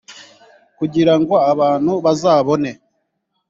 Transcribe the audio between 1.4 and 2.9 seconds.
abantu bazabone